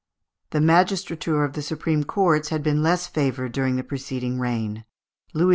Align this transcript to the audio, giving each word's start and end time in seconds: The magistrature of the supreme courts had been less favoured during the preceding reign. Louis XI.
The 0.49 0.57
magistrature 0.61 1.45
of 1.45 1.53
the 1.53 1.61
supreme 1.61 2.03
courts 2.03 2.49
had 2.49 2.63
been 2.63 2.81
less 2.81 3.05
favoured 3.05 3.51
during 3.51 3.75
the 3.75 3.83
preceding 3.83 4.39
reign. 4.39 4.83
Louis 5.35 5.49
XI. 5.49 5.49